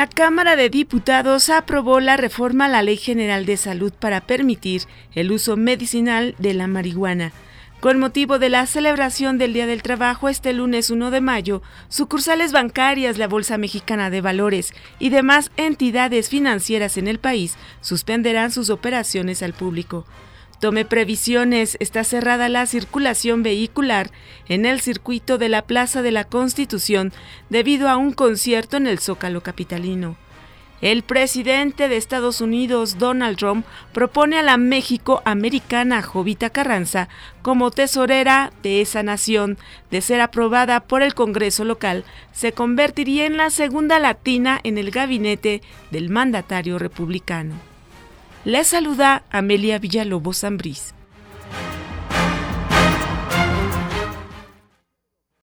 La 0.00 0.06
Cámara 0.06 0.56
de 0.56 0.70
Diputados 0.70 1.50
aprobó 1.50 2.00
la 2.00 2.16
reforma 2.16 2.64
a 2.64 2.68
la 2.68 2.80
Ley 2.80 2.96
General 2.96 3.44
de 3.44 3.58
Salud 3.58 3.92
para 3.92 4.22
permitir 4.22 4.84
el 5.14 5.30
uso 5.30 5.58
medicinal 5.58 6.34
de 6.38 6.54
la 6.54 6.66
marihuana. 6.68 7.32
Con 7.80 7.98
motivo 7.98 8.38
de 8.38 8.48
la 8.48 8.64
celebración 8.64 9.36
del 9.36 9.52
Día 9.52 9.66
del 9.66 9.82
Trabajo 9.82 10.30
este 10.30 10.54
lunes 10.54 10.88
1 10.88 11.10
de 11.10 11.20
mayo, 11.20 11.60
sucursales 11.90 12.50
bancarias, 12.50 13.18
la 13.18 13.28
Bolsa 13.28 13.58
Mexicana 13.58 14.08
de 14.08 14.22
Valores 14.22 14.72
y 14.98 15.10
demás 15.10 15.50
entidades 15.58 16.30
financieras 16.30 16.96
en 16.96 17.06
el 17.06 17.18
país 17.18 17.58
suspenderán 17.82 18.52
sus 18.52 18.70
operaciones 18.70 19.42
al 19.42 19.52
público. 19.52 20.06
Tome 20.60 20.84
previsiones, 20.84 21.78
está 21.80 22.04
cerrada 22.04 22.50
la 22.50 22.66
circulación 22.66 23.42
vehicular 23.42 24.10
en 24.46 24.66
el 24.66 24.82
circuito 24.82 25.38
de 25.38 25.48
la 25.48 25.62
Plaza 25.62 26.02
de 26.02 26.10
la 26.10 26.24
Constitución 26.24 27.14
debido 27.48 27.88
a 27.88 27.96
un 27.96 28.12
concierto 28.12 28.76
en 28.76 28.86
el 28.86 28.98
Zócalo 28.98 29.42
Capitalino. 29.42 30.18
El 30.82 31.02
presidente 31.02 31.88
de 31.88 31.96
Estados 31.96 32.42
Unidos, 32.42 32.98
Donald 32.98 33.38
Trump, 33.38 33.64
propone 33.92 34.38
a 34.38 34.42
la 34.42 34.58
México 34.58 35.22
americana 35.24 36.02
Jovita 36.02 36.50
Carranza 36.50 37.08
como 37.40 37.70
tesorera 37.70 38.52
de 38.62 38.82
esa 38.82 39.02
nación. 39.02 39.56
De 39.90 40.02
ser 40.02 40.20
aprobada 40.20 40.80
por 40.80 41.02
el 41.02 41.14
Congreso 41.14 41.64
local, 41.64 42.04
se 42.32 42.52
convertiría 42.52 43.24
en 43.24 43.38
la 43.38 43.48
segunda 43.48 43.98
latina 43.98 44.60
en 44.62 44.76
el 44.76 44.90
gabinete 44.90 45.62
del 45.90 46.10
mandatario 46.10 46.78
republicano. 46.78 47.69
Les 48.46 48.64
saluda 48.64 49.22
Amelia 49.30 49.78
Villalobos 49.78 50.40
Zambriz. 50.40 50.94